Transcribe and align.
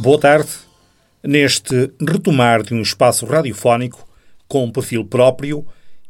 Boa 0.00 0.18
tarde. 0.18 0.48
Neste 1.22 1.92
retomar 2.00 2.62
de 2.62 2.72
um 2.72 2.80
espaço 2.80 3.26
radiofónico 3.26 4.08
com 4.48 4.64
um 4.64 4.72
perfil 4.72 5.04
próprio 5.04 5.66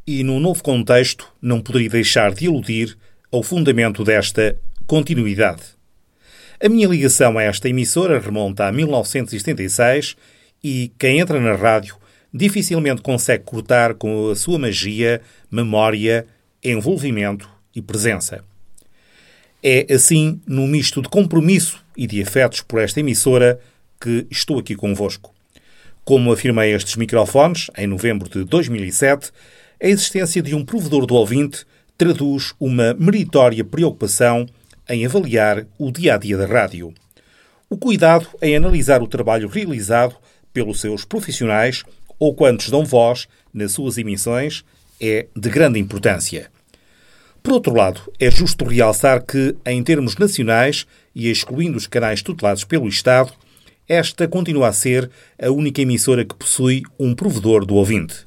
e 0.06 0.22
num 0.22 0.38
novo 0.38 0.62
contexto, 0.62 1.26
não 1.42 1.60
poderia 1.60 1.90
deixar 1.90 2.32
de 2.32 2.45
iludir 2.45 2.96
ao 3.32 3.42
fundamento 3.42 4.04
desta 4.04 4.56
continuidade. 4.87 5.62
A 6.62 6.68
minha 6.68 6.87
ligação 6.87 7.37
a 7.37 7.42
esta 7.42 7.68
emissora 7.68 8.21
remonta 8.21 8.68
a 8.68 8.71
1976 8.71 10.14
e 10.62 10.93
quem 10.96 11.18
entra 11.18 11.41
na 11.41 11.57
rádio 11.57 11.96
dificilmente 12.32 13.02
consegue 13.02 13.43
cortar 13.43 13.95
com 13.95 14.30
a 14.30 14.36
sua 14.36 14.57
magia, 14.57 15.20
memória, 15.50 16.29
envolvimento 16.62 17.50
e 17.75 17.82
presença. 17.82 18.45
É 19.61 19.93
assim, 19.93 20.41
num 20.46 20.68
misto 20.68 21.02
de 21.02 21.09
compromisso 21.09 21.84
e 21.96 22.07
de 22.07 22.22
afetos 22.22 22.61
por 22.61 22.80
esta 22.80 23.00
emissora, 23.00 23.59
que 24.01 24.27
estou 24.30 24.59
aqui 24.59 24.75
convosco. 24.75 25.35
Como 26.04 26.32
afirmei 26.32 26.75
estes 26.75 26.96
microfones, 26.96 27.71
em 27.77 27.86
novembro 27.86 28.29
de 28.29 28.45
2007, 28.45 29.31
a 29.82 29.86
existência 29.86 30.43
de 30.43 30.54
um 30.54 30.64
provedor 30.64 31.07
do 31.07 31.14
ouvinte 31.14 31.67
traduz 31.96 32.55
uma 32.58 32.94
meritória 32.94 33.62
preocupação 33.62 34.47
em 34.89 35.05
avaliar 35.05 35.67
o 35.78 35.92
dia 35.92 36.14
a 36.14 36.19
dia 36.19 36.36
da 36.36 36.47
rádio. 36.47 36.94
O 37.69 37.77
cuidado 37.77 38.27
em 38.42 38.56
analisar 38.56 39.03
o 39.03 39.06
trabalho 39.06 39.48
realizado 39.48 40.17
pelos 40.53 40.80
seus 40.80 41.05
profissionais 41.05 41.84
ou 42.19 42.34
quantos 42.34 42.70
dão 42.70 42.84
voz 42.84 43.28
nas 43.53 43.72
suas 43.72 43.98
emissões 43.98 44.64
é 45.00 45.27
de 45.36 45.48
grande 45.48 45.78
importância. 45.78 46.50
Por 47.42 47.55
outro 47.55 47.75
lado, 47.75 48.12
é 48.19 48.30
justo 48.30 48.64
realçar 48.64 49.22
que, 49.22 49.56
em 49.64 49.83
termos 49.83 50.17
nacionais 50.17 50.86
e 51.14 51.30
excluindo 51.30 51.77
os 51.78 51.86
canais 51.86 52.20
tutelados 52.20 52.64
pelo 52.64 52.89
Estado, 52.89 53.33
esta 53.91 54.28
continua 54.28 54.69
a 54.69 54.72
ser 54.72 55.11
a 55.36 55.50
única 55.50 55.83
emissora 55.83 56.25
que 56.25 56.36
possui 56.36 56.84
um 56.97 57.12
provedor 57.12 57.67
do 57.67 57.75
ouvinte. 57.75 58.24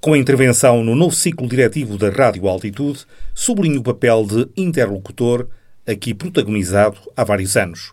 Com 0.00 0.12
a 0.12 0.18
intervenção 0.18 0.82
no 0.82 0.96
novo 0.96 1.14
ciclo 1.14 1.46
diretivo 1.46 1.96
da 1.96 2.10
Rádio 2.10 2.48
Altitude, 2.48 3.06
sublinho 3.32 3.78
o 3.78 3.82
papel 3.84 4.26
de 4.26 4.48
interlocutor 4.56 5.46
aqui 5.86 6.12
protagonizado 6.12 6.98
há 7.16 7.22
vários 7.22 7.56
anos. 7.56 7.92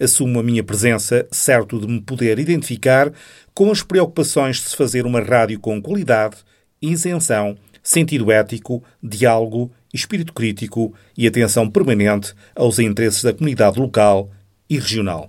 Assumo 0.00 0.38
a 0.38 0.42
minha 0.42 0.62
presença, 0.62 1.26
certo 1.32 1.80
de 1.80 1.88
me 1.88 2.00
poder 2.00 2.38
identificar 2.38 3.12
com 3.52 3.68
as 3.68 3.82
preocupações 3.82 4.58
de 4.58 4.68
se 4.68 4.76
fazer 4.76 5.04
uma 5.04 5.20
rádio 5.20 5.58
com 5.58 5.82
qualidade, 5.82 6.36
isenção, 6.80 7.58
sentido 7.82 8.30
ético, 8.30 8.84
diálogo, 9.02 9.72
espírito 9.92 10.32
crítico 10.32 10.94
e 11.16 11.26
atenção 11.26 11.68
permanente 11.68 12.34
aos 12.54 12.78
interesses 12.78 13.24
da 13.24 13.32
comunidade 13.32 13.80
local 13.80 14.30
e 14.70 14.78
regional. 14.78 15.28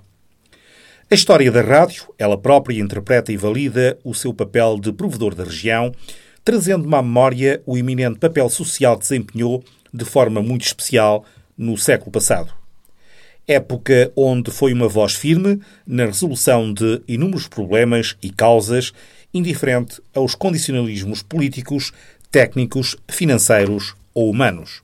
A 1.12 1.16
história 1.16 1.52
da 1.52 1.64
rádio, 1.64 2.14
ela 2.20 2.38
própria 2.38 2.80
interpreta 2.80 3.32
e 3.32 3.38
valida 3.38 3.98
o 4.04 4.14
seu 4.14 4.32
papel 4.32 4.78
de 4.80 4.94
provedor 4.94 5.34
da 5.34 5.44
região, 5.44 5.92
trazendo-me 6.46 6.94
à 6.94 7.02
memória 7.02 7.64
o 7.66 7.76
eminente 7.76 8.20
papel 8.20 8.48
social 8.48 8.96
que 8.96 9.02
desempenhou 9.02 9.64
de 9.92 10.06
forma 10.06 10.40
muito 10.40 10.68
especial 10.68 11.26
no 11.58 11.76
século 11.76 12.12
passado. 12.12 12.54
Época 13.48 14.12
onde 14.16 14.52
foi 14.52 14.72
uma 14.72 14.88
voz 14.88 15.16
firme 15.16 15.60
na 15.84 16.06
resolução 16.06 16.72
de 16.72 17.02
inúmeros 17.08 17.48
problemas 17.48 18.16
e 18.22 18.30
causas, 18.30 18.94
indiferente 19.34 20.00
aos 20.14 20.36
condicionalismos 20.36 21.24
políticos, 21.24 21.92
técnicos, 22.30 22.96
financeiros 23.10 23.96
ou 24.14 24.30
humanos. 24.30 24.84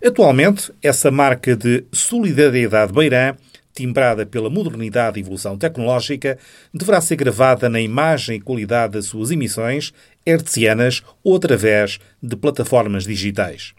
Atualmente, 0.00 0.70
essa 0.80 1.10
marca 1.10 1.56
de 1.56 1.82
solidariedade 1.90 2.92
beirã 2.92 3.34
timbrada 3.74 4.24
pela 4.24 4.48
modernidade 4.48 5.18
e 5.18 5.22
evolução 5.22 5.58
tecnológica, 5.58 6.38
deverá 6.72 7.00
ser 7.00 7.16
gravada 7.16 7.68
na 7.68 7.80
imagem 7.80 8.36
e 8.36 8.40
qualidade 8.40 8.94
das 8.94 9.06
suas 9.06 9.30
emissões, 9.30 9.92
hertzianas 10.24 11.02
ou 11.22 11.36
através 11.36 11.98
de 12.22 12.36
plataformas 12.36 13.04
digitais. 13.04 13.74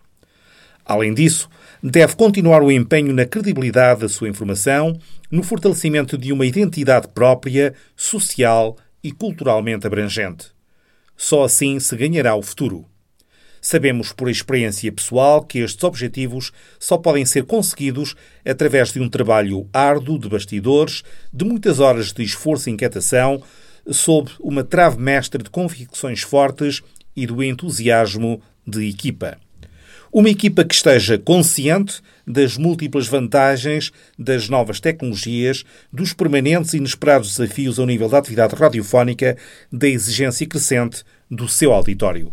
Além 0.86 1.14
disso, 1.14 1.50
deve 1.81 2.16
continuar 2.16 2.62
o 2.62 2.72
empenho 2.72 3.14
na 3.14 3.25
credibilidade 3.25 4.02
da 4.02 4.09
sua 4.09 4.30
informação, 4.30 5.00
no 5.31 5.42
fortalecimento 5.42 6.18
de 6.18 6.31
uma 6.31 6.46
identidade 6.46 7.08
própria, 7.08 7.74
social 7.96 8.78
e 9.03 9.12
culturalmente 9.12 9.88
abrangente. 9.88 10.47
Só 11.18 11.44
assim 11.44 11.80
se 11.80 11.96
ganhará 11.96 12.36
o 12.36 12.41
futuro. 12.41 12.86
Sabemos 13.68 14.14
por 14.14 14.30
experiência 14.30 14.92
pessoal 14.92 15.44
que 15.44 15.58
estes 15.58 15.84
objetivos 15.84 16.52
só 16.80 17.00
podem 17.00 17.26
ser 17.26 17.46
conseguidos 17.46 18.16
através 18.48 18.94
de 18.94 19.00
um 19.00 19.09
trabalho 19.09 19.68
árduo 19.74 20.20
de 20.20 20.30
bastidores, 20.30 21.02
de 21.34 21.44
muitas 21.46 21.80
horas 21.80 22.14
de 22.14 22.22
esforço 22.22 22.70
e 22.70 22.74
inquietação, 22.74 23.42
sob 23.88 24.30
uma 24.40 24.64
trave 24.64 25.00
mestra 25.00 25.42
de 25.42 25.50
convicções 25.50 26.22
fortes 26.22 26.84
e 27.16 27.26
do 27.26 27.42
entusiasmo 27.42 28.40
de 28.68 28.88
equipa. 28.88 29.36
Uma 30.14 30.30
equipa 30.30 30.64
que 30.64 30.76
esteja 30.76 31.18
consciente 31.18 32.03
das 32.24 32.58
múltiplas 32.58 33.08
vantagens 33.08 33.92
das 34.16 34.47
novas 34.47 34.80
tecnologias, 34.80 35.66
dos 35.92 36.14
permanentes 36.14 36.76
e 36.76 36.78
inesperados 36.78 37.36
desafios 37.36 37.80
ao 37.80 37.88
nível 37.88 38.09
da 38.09 38.20
atividade 38.20 38.53
radiofónica, 38.53 39.36
da 39.72 39.88
exigência 39.88 40.46
crescente 40.46 41.03
do 41.32 41.47
seu 41.50 41.74
auditório 41.74 42.32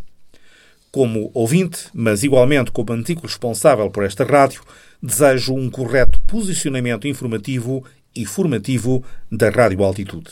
como 0.92 1.30
ouvinte, 1.32 1.86
mas 1.94 2.22
igualmente 2.22 2.70
como 2.70 2.92
antigo 2.92 3.22
responsável 3.22 3.90
por 3.90 4.04
esta 4.04 4.24
rádio, 4.24 4.62
desejo 5.02 5.54
um 5.54 5.70
correto 5.70 6.20
posicionamento 6.20 7.08
informativo 7.08 7.82
e 8.14 8.26
formativo 8.26 9.02
da 9.30 9.48
Rádio 9.48 9.82
Altitude. 9.82 10.30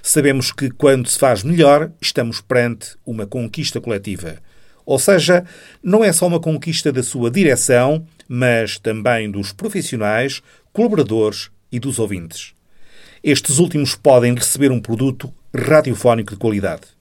Sabemos 0.00 0.52
que 0.52 0.70
quando 0.70 1.08
se 1.08 1.18
faz 1.18 1.42
melhor, 1.42 1.90
estamos 2.00 2.40
perante 2.40 2.96
uma 3.04 3.26
conquista 3.26 3.80
coletiva. 3.80 4.36
Ou 4.86 5.00
seja, 5.00 5.44
não 5.82 6.04
é 6.04 6.12
só 6.12 6.28
uma 6.28 6.40
conquista 6.40 6.92
da 6.92 7.02
sua 7.02 7.28
direção, 7.28 8.06
mas 8.28 8.78
também 8.78 9.28
dos 9.28 9.52
profissionais, 9.52 10.40
colaboradores 10.72 11.50
e 11.70 11.80
dos 11.80 11.98
ouvintes. 11.98 12.54
Estes 13.22 13.58
últimos 13.58 13.96
podem 13.96 14.34
receber 14.34 14.70
um 14.70 14.80
produto 14.80 15.34
radiofónico 15.52 16.34
de 16.34 16.38
qualidade. 16.38 16.97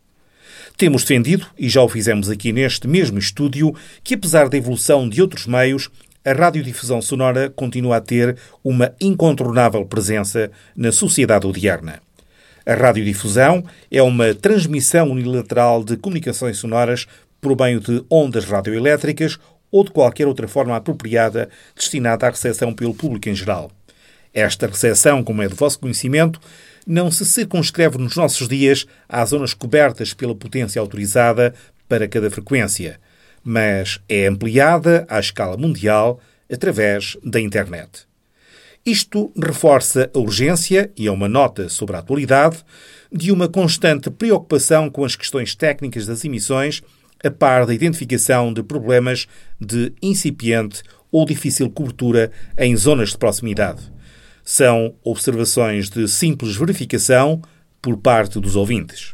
Temos 0.76 1.02
defendido, 1.04 1.48
e 1.58 1.70
já 1.70 1.82
o 1.82 1.90
fizemos 1.90 2.30
aqui 2.30 2.52
neste 2.52 2.88
mesmo 2.88 3.18
estúdio, 3.18 3.74
que 4.04 4.16
apesar 4.16 4.50
da 4.50 4.58
evolução 4.58 5.08
de 5.08 5.22
outros 5.22 5.46
meios, 5.46 5.90
a 6.26 6.34
radiodifusão 6.34 7.02
sonora 7.02 7.50
continua 7.50 7.98
a 7.98 8.02
ter 8.02 8.38
uma 8.64 8.94
incontornável 9.00 9.86
presença 9.86 10.52
na 10.76 10.92
sociedade 10.92 11.48
odierna. 11.48 12.02
A 12.66 12.74
radiodifusão 12.74 13.64
é 13.90 14.02
uma 14.02 14.34
transmissão 14.34 15.10
unilateral 15.10 15.86
de 15.86 15.96
comunicações 15.96 16.58
sonoras 16.58 17.08
por 17.40 17.58
meio 17.58 17.80
de 17.80 18.04
ondas 18.10 18.44
radioelétricas 18.44 19.40
ou 19.72 19.86
de 19.86 19.92
qualquer 19.92 20.28
outra 20.28 20.48
forma 20.48 20.76
apropriada 20.76 21.50
destinada 21.74 22.28
à 22.28 22.30
recepção 22.30 22.74
pelo 22.74 22.94
público 22.94 23.30
em 23.30 23.36
geral. 23.36 23.72
Esta 24.34 24.68
recepção, 24.68 25.24
como 25.24 25.42
é 25.42 25.48
do 25.48 25.56
vosso 25.56 25.80
conhecimento, 25.80 26.42
não 26.88 27.12
se 27.12 27.26
circunscreve 27.26 27.98
nos 27.98 28.16
nossos 28.16 28.48
dias 28.48 28.86
às 29.10 29.30
zonas 29.30 29.54
cobertas 29.54 30.14
pela 30.14 30.34
potência 30.34 30.80
autorizada 30.80 31.54
para 31.88 32.08
cada 32.08 32.32
frequência, 32.32 32.98
mas 33.44 34.00
é 34.08 34.26
ampliada 34.28 35.06
à 35.10 35.20
escala 35.20 35.58
mundial 35.58 36.22
através 36.52 37.18
da 37.22 37.42
internet. 37.42 38.08
Isto 38.86 39.34
reforça 39.36 40.10
a 40.16 40.18
urgência, 40.18 40.90
e 40.96 41.08
é 41.08 41.12
uma 41.12 41.28
nota 41.28 41.68
sobre 41.68 41.98
a 41.98 42.00
atualidade, 42.00 42.64
de 43.12 43.34
uma 43.34 43.50
constante 43.50 44.10
preocupação 44.10 44.90
com 44.90 45.04
as 45.04 45.14
questões 45.14 45.56
técnicas 45.56 46.06
das 46.06 46.24
emissões, 46.24 46.82
a 47.22 47.30
par 47.30 47.66
da 47.66 47.74
identificação 47.74 48.54
de 48.54 48.64
problemas 48.64 49.28
de 49.60 49.92
incipiente 50.02 50.84
ou 51.12 51.26
difícil 51.26 51.70
cobertura 51.70 52.32
em 52.58 52.76
zonas 52.78 53.10
de 53.10 53.18
proximidade 53.18 53.97
são 54.48 54.96
observações 55.04 55.90
de 55.90 56.08
simples 56.08 56.56
verificação 56.56 57.42
por 57.82 57.98
parte 57.98 58.40
dos 58.40 58.56
ouvintes. 58.56 59.14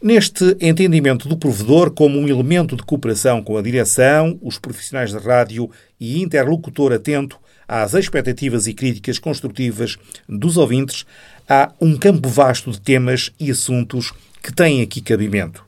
Neste 0.00 0.56
entendimento 0.60 1.28
do 1.28 1.36
provedor 1.36 1.90
como 1.90 2.20
um 2.20 2.28
elemento 2.28 2.76
de 2.76 2.84
cooperação 2.84 3.42
com 3.42 3.58
a 3.58 3.62
direção, 3.62 4.38
os 4.40 4.56
profissionais 4.56 5.10
de 5.10 5.18
rádio 5.18 5.68
e 5.98 6.22
interlocutor 6.22 6.92
atento 6.92 7.36
às 7.66 7.94
expectativas 7.94 8.68
e 8.68 8.74
críticas 8.74 9.18
construtivas 9.18 9.96
dos 10.28 10.56
ouvintes, 10.56 11.04
há 11.48 11.72
um 11.80 11.96
campo 11.96 12.28
vasto 12.28 12.70
de 12.70 12.80
temas 12.80 13.32
e 13.40 13.50
assuntos 13.50 14.12
que 14.40 14.54
têm 14.54 14.82
aqui 14.82 15.00
cabimento. 15.00 15.66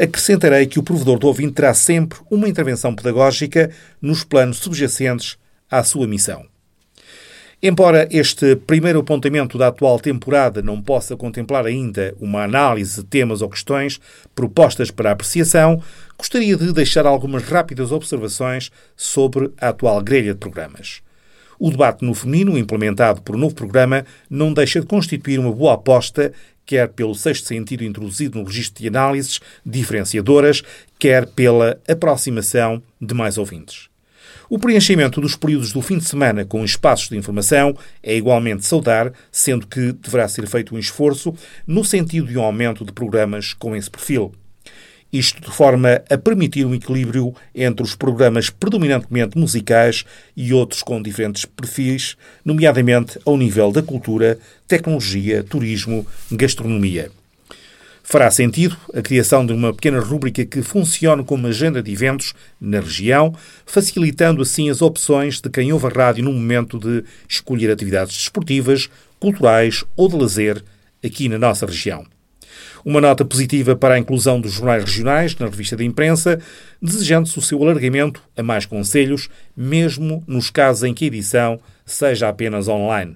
Acrescentarei 0.00 0.66
que 0.66 0.78
o 0.78 0.82
provedor 0.82 1.18
do 1.18 1.26
ouvinte 1.26 1.52
terá 1.52 1.74
sempre 1.74 2.18
uma 2.30 2.48
intervenção 2.48 2.94
pedagógica 2.94 3.70
nos 4.00 4.24
planos 4.24 4.56
subjacentes 4.56 5.36
à 5.70 5.84
sua 5.84 6.06
missão. 6.06 6.49
Embora 7.62 8.08
este 8.10 8.56
primeiro 8.56 9.00
apontamento 9.00 9.58
da 9.58 9.68
atual 9.68 10.00
temporada 10.00 10.62
não 10.62 10.80
possa 10.80 11.14
contemplar 11.14 11.66
ainda 11.66 12.14
uma 12.18 12.42
análise 12.42 13.02
de 13.02 13.06
temas 13.06 13.42
ou 13.42 13.50
questões 13.50 14.00
propostas 14.34 14.90
para 14.90 15.10
apreciação, 15.10 15.82
gostaria 16.16 16.56
de 16.56 16.72
deixar 16.72 17.04
algumas 17.04 17.42
rápidas 17.42 17.92
observações 17.92 18.70
sobre 18.96 19.52
a 19.60 19.68
atual 19.68 20.00
grelha 20.00 20.32
de 20.32 20.38
programas. 20.38 21.02
O 21.58 21.70
debate 21.70 22.02
no 22.02 22.14
feminino, 22.14 22.56
implementado 22.56 23.20
por 23.20 23.36
um 23.36 23.38
novo 23.38 23.54
programa, 23.54 24.06
não 24.30 24.54
deixa 24.54 24.80
de 24.80 24.86
constituir 24.86 25.38
uma 25.38 25.52
boa 25.52 25.74
aposta, 25.74 26.32
quer 26.64 26.88
pelo 26.88 27.14
sexto 27.14 27.46
sentido 27.46 27.84
introduzido 27.84 28.38
no 28.38 28.46
registro 28.46 28.80
de 28.80 28.88
análises 28.88 29.38
diferenciadoras, 29.66 30.62
quer 30.98 31.26
pela 31.26 31.78
aproximação 31.86 32.82
de 32.98 33.12
mais 33.12 33.36
ouvintes. 33.36 33.89
O 34.48 34.58
preenchimento 34.58 35.20
dos 35.20 35.36
períodos 35.36 35.72
do 35.72 35.82
fim 35.82 35.98
de 35.98 36.04
semana 36.04 36.44
com 36.44 36.64
espaços 36.64 37.08
de 37.08 37.16
informação 37.16 37.76
é 38.02 38.16
igualmente 38.16 38.66
saudar, 38.66 39.12
sendo 39.30 39.66
que 39.66 39.92
deverá 39.92 40.26
ser 40.28 40.46
feito 40.46 40.74
um 40.74 40.78
esforço 40.78 41.34
no 41.66 41.84
sentido 41.84 42.26
de 42.26 42.38
um 42.38 42.42
aumento 42.42 42.84
de 42.84 42.92
programas 42.92 43.52
com 43.52 43.76
esse 43.76 43.90
perfil. 43.90 44.32
Isto 45.12 45.40
de 45.40 45.50
forma 45.50 46.02
a 46.08 46.16
permitir 46.16 46.64
um 46.64 46.74
equilíbrio 46.74 47.34
entre 47.52 47.82
os 47.82 47.96
programas 47.96 48.48
predominantemente 48.48 49.36
musicais 49.36 50.04
e 50.36 50.52
outros 50.52 50.82
com 50.84 51.02
diferentes 51.02 51.44
perfis, 51.44 52.16
nomeadamente 52.44 53.18
ao 53.24 53.36
nível 53.36 53.72
da 53.72 53.82
cultura, 53.82 54.38
tecnologia, 54.68 55.42
turismo, 55.42 56.06
gastronomia. 56.30 57.10
Fará 58.10 58.28
sentido 58.28 58.76
a 58.92 59.00
criação 59.00 59.46
de 59.46 59.52
uma 59.52 59.72
pequena 59.72 60.00
rúbrica 60.00 60.44
que 60.44 60.62
funcione 60.62 61.22
como 61.22 61.46
agenda 61.46 61.80
de 61.80 61.92
eventos 61.92 62.34
na 62.60 62.80
região, 62.80 63.32
facilitando 63.64 64.42
assim 64.42 64.68
as 64.68 64.82
opções 64.82 65.40
de 65.40 65.48
quem 65.48 65.72
ouve 65.72 65.86
a 65.86 65.90
rádio 65.90 66.24
no 66.24 66.32
momento 66.32 66.76
de 66.76 67.04
escolher 67.28 67.70
atividades 67.70 68.16
desportivas, 68.16 68.90
culturais 69.20 69.84
ou 69.94 70.08
de 70.08 70.16
lazer 70.16 70.60
aqui 71.04 71.28
na 71.28 71.38
nossa 71.38 71.64
região. 71.64 72.04
Uma 72.84 73.00
nota 73.00 73.24
positiva 73.24 73.76
para 73.76 73.94
a 73.94 73.98
inclusão 74.00 74.40
dos 74.40 74.54
jornais 74.54 74.82
regionais 74.82 75.36
na 75.36 75.46
revista 75.46 75.76
de 75.76 75.84
imprensa, 75.84 76.40
desejando-se 76.82 77.38
o 77.38 77.42
seu 77.42 77.62
alargamento 77.62 78.20
a 78.36 78.42
mais 78.42 78.66
conselhos, 78.66 79.28
mesmo 79.56 80.24
nos 80.26 80.50
casos 80.50 80.82
em 80.82 80.92
que 80.92 81.04
a 81.04 81.06
edição 81.06 81.60
seja 81.86 82.28
apenas 82.28 82.66
online. 82.66 83.14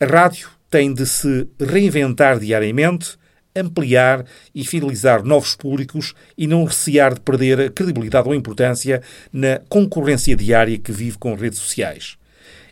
A 0.00 0.06
rádio 0.06 0.48
tem 0.70 0.94
de 0.94 1.04
se 1.04 1.46
reinventar 1.60 2.38
diariamente 2.38 3.18
ampliar 3.58 4.24
e 4.54 4.64
fidelizar 4.64 5.24
novos 5.24 5.54
públicos 5.54 6.14
e 6.36 6.46
não 6.46 6.64
recear 6.64 7.14
de 7.14 7.20
perder 7.20 7.60
a 7.60 7.70
credibilidade 7.70 8.28
ou 8.28 8.34
importância 8.34 9.02
na 9.32 9.60
concorrência 9.68 10.36
diária 10.36 10.78
que 10.78 10.92
vive 10.92 11.18
com 11.18 11.34
redes 11.34 11.58
sociais. 11.58 12.16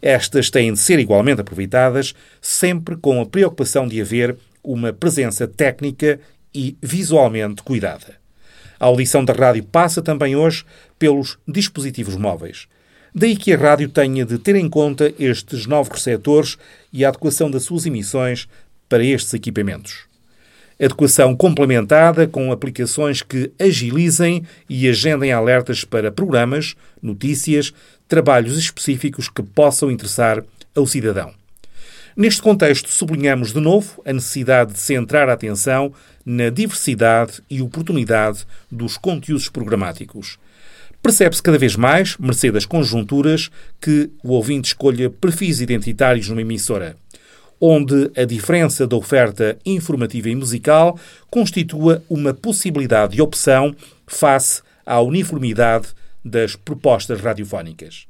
Estas 0.01 0.51
têm 0.51 0.73
de 0.73 0.79
ser 0.79 0.99
igualmente 0.99 1.41
aproveitadas, 1.41 2.15
sempre 2.41 2.97
com 2.97 3.21
a 3.21 3.27
preocupação 3.27 3.89
de 3.89 4.01
haver 4.01 4.37
uma 4.63 4.93
presença 4.93 5.47
técnica 5.47 6.21
e 6.55 6.77
visualmente 6.83 7.63
cuidada. 7.63 8.15
A 8.79 8.87
audição 8.87 9.25
da 9.25 9.33
rádio 9.33 9.65
passa 9.65 10.03
também 10.03 10.37
hoje 10.37 10.65
pelos 10.99 11.39
dispositivos 11.47 12.17
móveis. 12.17 12.69
Daí 13.15 13.35
que 13.35 13.53
a 13.53 13.57
rádio 13.57 13.89
tenha 13.89 14.27
de 14.27 14.39
ter 14.39 14.57
em 14.57 14.69
conta 14.69 15.13
estes 15.19 15.65
novos 15.67 15.91
receptores 15.91 16.59
e 16.93 17.05
a 17.05 17.09
adequação 17.09 17.51
das 17.51 17.63
suas 17.63 17.87
emissões 17.87 18.47
para 18.89 19.03
estes 19.03 19.33
equipamentos. 19.33 20.06
Adequação 20.79 21.35
complementada 21.35 22.27
com 22.27 22.53
aplicações 22.53 23.23
que 23.23 23.51
agilizem 23.59 24.45
e 24.69 24.87
agendem 24.89 25.33
alertas 25.33 25.85
para 25.85 26.13
programas, 26.13 26.75
notícias, 27.03 27.73
trabalhos 28.07 28.59
específicos 28.59 29.29
que 29.29 29.43
possam 29.43 29.91
interessar 29.91 30.45
ao 30.75 30.87
cidadão. 30.87 31.33
Neste 32.15 32.41
contexto, 32.41 32.89
sublinhamos 32.89 33.53
de 33.53 33.61
novo 33.61 34.03
a 34.05 34.13
necessidade 34.13 34.73
de 34.73 34.79
centrar 34.79 35.29
a 35.29 35.33
atenção 35.33 35.93
na 36.25 36.51
diversidade 36.51 37.43
e 37.49 37.61
oportunidade 37.61 38.47
dos 38.71 38.97
conteúdos 38.97 39.49
programáticos. 39.49 40.39
Percebe-se 41.03 41.43
cada 41.43 41.59
vez 41.59 41.77
mais, 41.77 42.17
mercê 42.17 42.51
das 42.51 42.67
conjunturas, 42.67 43.51
que 43.81 44.11
o 44.25 44.31
ouvinte 44.31 44.69
escolha 44.69 45.09
perfis 45.09 45.61
identitários 45.61 46.29
numa 46.29 46.41
emissora 46.41 46.97
onde 47.61 48.11
a 48.17 48.25
diferença 48.25 48.87
da 48.87 48.97
oferta 48.97 49.57
informativa 49.65 50.29
e 50.29 50.35
musical 50.35 50.99
constitua 51.31 52.03
uma 52.09 52.35
possibilidade 52.35 53.17
de 53.17 53.23
opção 53.23 53.75
face 54.07 54.63
à 54.85 55.01
uniformidade 55.01 55.89
das 56.25 56.57
propostas 56.57 57.21
radiofónicas. 57.21 58.07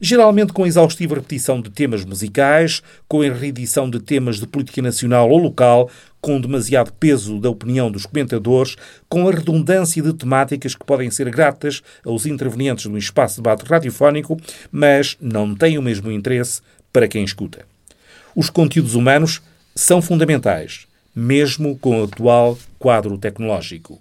Geralmente 0.00 0.52
com 0.52 0.66
exaustiva 0.66 1.16
repetição 1.16 1.60
de 1.60 1.70
temas 1.70 2.04
musicais, 2.04 2.82
com 3.08 3.18
reedição 3.18 3.90
de 3.90 3.98
temas 3.98 4.38
de 4.38 4.46
política 4.46 4.80
nacional 4.80 5.28
ou 5.28 5.38
local, 5.38 5.90
com 6.20 6.40
demasiado 6.40 6.92
peso 6.92 7.40
da 7.40 7.50
opinião 7.50 7.90
dos 7.90 8.06
comentadores, 8.06 8.76
com 9.08 9.28
a 9.28 9.32
redundância 9.32 10.02
de 10.02 10.12
temáticas 10.12 10.74
que 10.74 10.84
podem 10.84 11.10
ser 11.10 11.30
gratas 11.30 11.82
aos 12.04 12.26
intervenientes 12.26 12.86
no 12.86 12.98
espaço 12.98 13.36
de 13.36 13.42
debate 13.42 13.64
radiofónico, 13.64 14.36
mas 14.70 15.16
não 15.20 15.54
têm 15.54 15.78
o 15.78 15.82
mesmo 15.82 16.12
interesse 16.12 16.60
para 16.92 17.08
quem 17.08 17.24
escuta. 17.24 17.66
Os 18.34 18.50
conteúdos 18.50 18.94
humanos 18.94 19.42
são 19.74 20.02
fundamentais, 20.02 20.86
mesmo 21.14 21.78
com 21.78 22.00
o 22.00 22.04
atual 22.04 22.58
quadro 22.78 23.16
tecnológico. 23.18 24.00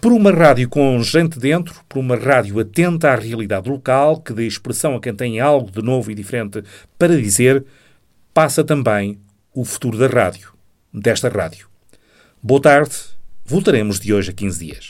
Por 0.00 0.12
uma 0.12 0.30
rádio 0.30 0.68
com 0.68 1.02
gente 1.02 1.38
dentro, 1.38 1.74
por 1.88 1.98
uma 1.98 2.16
rádio 2.16 2.60
atenta 2.60 3.10
à 3.10 3.16
realidade 3.16 3.68
local, 3.68 4.20
que 4.20 4.32
dê 4.32 4.46
expressão 4.46 4.94
a 4.94 5.00
quem 5.00 5.12
tem 5.12 5.40
algo 5.40 5.70
de 5.70 5.82
novo 5.82 6.10
e 6.10 6.14
diferente 6.14 6.62
para 6.96 7.20
dizer, 7.20 7.64
passa 8.32 8.62
também 8.62 9.18
o 9.52 9.64
futuro 9.64 9.98
da 9.98 10.06
rádio, 10.06 10.52
desta 10.94 11.28
rádio. 11.28 11.66
Boa 12.40 12.62
tarde, 12.62 12.94
voltaremos 13.44 13.98
de 13.98 14.14
hoje 14.14 14.30
a 14.30 14.34
15 14.34 14.64
dias. 14.64 14.86